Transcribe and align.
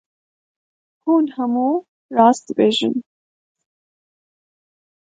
Hûn 1.03 1.25
hemû 1.35 1.69
rast 2.15 2.43
dibêjin. 2.47 2.95